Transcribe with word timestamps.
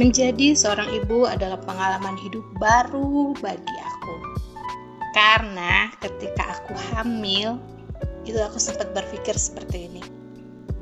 Menjadi 0.00 0.56
seorang 0.56 0.88
ibu 0.96 1.28
adalah 1.28 1.60
pengalaman 1.60 2.16
hidup 2.16 2.40
baru 2.56 3.36
bagi 3.36 3.76
aku. 3.84 4.14
Karena 5.12 5.92
ketika 6.00 6.56
aku 6.56 6.72
hamil, 6.96 7.60
itu 8.24 8.40
aku 8.40 8.56
sempat 8.56 8.96
berpikir 8.96 9.36
seperti 9.36 9.92
ini. 9.92 10.00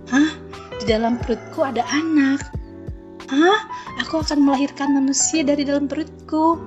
Hah? 0.06 0.38
Di 0.78 0.86
dalam 0.86 1.19
perutku 1.19 1.66
ada 1.66 1.83
anak. 1.91 2.47
Hah? 3.27 3.66
Aku 4.06 4.22
akan 4.22 4.38
melahirkan 4.38 4.94
manusia 4.94 5.42
dari 5.42 5.66
dalam 5.66 5.91
perutku. 5.91 6.62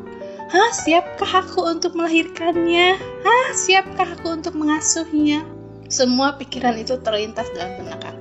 Hah? 0.51 0.69
Siapkah 0.75 1.47
aku 1.47 1.63
untuk 1.63 1.95
melahirkannya? 1.95 2.99
Hah? 2.99 3.47
Siapkah 3.55 4.19
aku 4.19 4.27
untuk 4.27 4.59
mengasuhnya? 4.59 5.47
Semua 5.87 6.35
pikiran 6.35 6.75
itu 6.75 6.99
terlintas 6.99 7.47
dalam 7.55 7.79
benak 7.79 8.03
aku. 8.03 8.19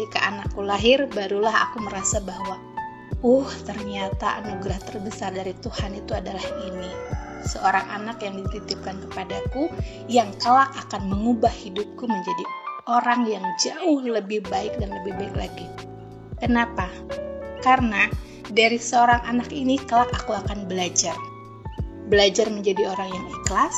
Ketika 0.00 0.32
anakku 0.32 0.64
lahir, 0.64 1.04
barulah 1.12 1.52
aku 1.68 1.84
merasa 1.84 2.24
bahwa 2.24 2.56
Uh, 3.26 3.50
ternyata 3.66 4.38
anugerah 4.38 4.78
terbesar 4.86 5.34
dari 5.34 5.50
Tuhan 5.58 5.98
itu 5.98 6.14
adalah 6.14 6.46
ini. 6.62 6.86
Seorang 7.42 7.82
anak 7.90 8.22
yang 8.22 8.38
dititipkan 8.38 9.02
kepadaku 9.02 9.66
yang 10.06 10.30
kelak 10.38 10.70
akan 10.86 11.10
mengubah 11.10 11.50
hidupku 11.50 12.06
menjadi 12.06 12.44
orang 12.86 13.26
yang 13.26 13.42
jauh 13.58 13.98
lebih 13.98 14.46
baik 14.46 14.78
dan 14.78 14.94
lebih 15.02 15.18
baik 15.18 15.34
lagi. 15.34 15.66
Kenapa? 16.38 16.86
Karena 17.66 18.06
dari 18.54 18.78
seorang 18.78 19.26
anak 19.26 19.50
ini 19.50 19.74
kelak 19.74 20.14
aku 20.14 20.30
akan 20.30 20.70
belajar. 20.70 21.18
Belajar 22.06 22.46
menjadi 22.46 22.94
orang 22.94 23.10
yang 23.10 23.26
ikhlas, 23.42 23.74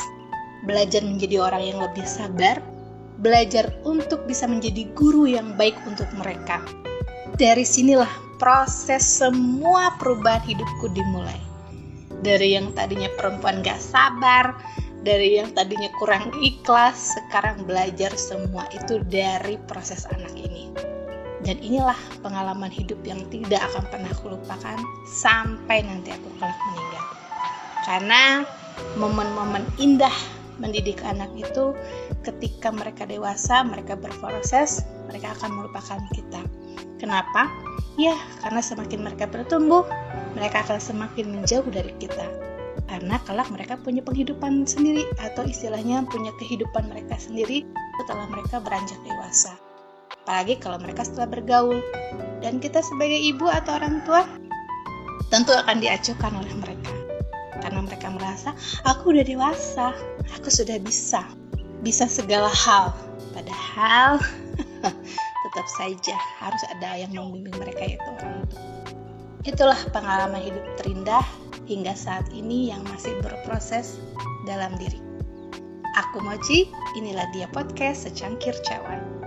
belajar 0.69 1.01
menjadi 1.01 1.41
orang 1.41 1.65
yang 1.65 1.81
lebih 1.81 2.05
sabar, 2.05 2.61
belajar 3.25 3.73
untuk 3.89 4.29
bisa 4.29 4.45
menjadi 4.45 4.85
guru 4.93 5.25
yang 5.25 5.57
baik 5.57 5.81
untuk 5.89 6.13
mereka. 6.21 6.61
Dari 7.41 7.65
sinilah 7.65 8.28
proses 8.39 9.03
semua 9.05 9.95
perubahan 9.99 10.43
hidupku 10.47 10.91
dimulai. 10.95 11.39
Dari 12.23 12.59
yang 12.59 12.75
tadinya 12.75 13.11
perempuan 13.15 13.63
gak 13.63 13.79
sabar, 13.79 14.59
dari 15.07 15.39
yang 15.39 15.55
tadinya 15.55 15.87
kurang 16.03 16.35
ikhlas, 16.43 17.15
sekarang 17.15 17.63
belajar 17.63 18.11
semua 18.19 18.67
itu 18.75 18.99
dari 19.07 19.55
proses 19.71 20.07
anak 20.11 20.35
ini. 20.35 20.71
Dan 21.47 21.63
inilah 21.63 21.99
pengalaman 22.19 22.69
hidup 22.69 22.99
yang 23.07 23.23
tidak 23.31 23.63
akan 23.71 23.87
pernah 23.87 24.11
aku 24.11 24.35
lupakan 24.35 24.79
sampai 25.07 25.87
nanti 25.87 26.11
aku 26.11 26.29
kelak 26.43 26.59
meninggal. 26.71 27.07
Karena 27.87 28.23
momen-momen 28.99 29.65
indah 29.79 30.13
mendidik 30.59 30.99
anak 31.07 31.31
itu 31.39 31.73
ketika 32.27 32.75
mereka 32.75 33.07
dewasa, 33.07 33.63
mereka 33.63 33.95
berproses, 33.95 34.83
mereka 35.07 35.33
akan 35.39 35.63
melupakan 35.63 36.03
kita. 36.11 36.43
Kenapa? 36.99 37.51
Ya, 37.99 38.15
karena 38.43 38.63
semakin 38.63 39.03
mereka 39.03 39.27
bertumbuh, 39.27 39.83
mereka 40.39 40.63
akan 40.67 40.79
semakin 40.79 41.35
menjauh 41.35 41.67
dari 41.71 41.91
kita. 41.99 42.27
Karena 42.89 43.21
kelak 43.27 43.51
mereka 43.53 43.77
punya 43.77 44.01
penghidupan 44.01 44.65
sendiri 44.65 45.05
atau 45.21 45.45
istilahnya 45.45 46.07
punya 46.09 46.33
kehidupan 46.41 46.89
mereka 46.89 47.21
sendiri 47.21 47.67
setelah 48.01 48.25
mereka 48.31 48.63
beranjak 48.63 48.97
dewasa. 49.05 49.59
Apalagi 50.25 50.57
kalau 50.61 50.79
mereka 50.81 51.05
setelah 51.05 51.29
bergaul. 51.29 51.81
Dan 52.39 52.63
kita 52.63 52.79
sebagai 52.81 53.19
ibu 53.19 53.51
atau 53.51 53.77
orang 53.77 53.99
tua 54.07 54.23
tentu 55.29 55.53
akan 55.53 55.83
diacuhkan 55.83 56.33
oleh 56.39 56.55
mereka. 56.55 56.95
Karena 57.59 57.83
mereka 57.83 58.09
merasa, 58.15 58.55
aku 58.87 59.11
udah 59.13 59.27
dewasa, 59.27 59.91
aku 60.33 60.49
sudah 60.49 60.79
bisa, 60.79 61.27
bisa 61.83 62.07
segala 62.07 62.49
hal. 62.49 62.95
Padahal 63.35 64.23
tetap 65.49 65.67
saja 65.81 66.17
harus 66.39 66.63
ada 66.69 67.01
yang 67.01 67.13
membimbing 67.17 67.57
mereka 67.57 67.83
yaitu 67.85 68.09
orang. 68.21 68.45
Itulah 69.49 69.81
pengalaman 69.97 70.45
hidup 70.45 70.65
terindah 70.77 71.25
hingga 71.65 71.97
saat 71.97 72.29
ini 72.37 72.69
yang 72.69 72.85
masih 72.85 73.17
berproses 73.25 73.97
dalam 74.45 74.77
diri. 74.77 75.01
Aku 75.97 76.23
Mochi, 76.23 76.71
inilah 76.95 77.27
dia 77.35 77.51
podcast 77.51 78.07
secangkir 78.07 78.55
cawan. 78.63 79.18